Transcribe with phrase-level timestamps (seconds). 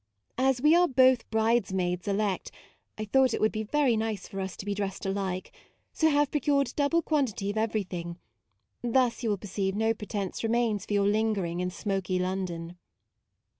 [0.39, 2.49] As we are both bridesmaids elect,
[2.97, 5.51] I thought it would be very nice for us to be dressed alike,
[5.93, 8.17] so have procured double quantity of everything;
[8.81, 12.79] thus you will perceive no pretence remains for your lingering in smoky London.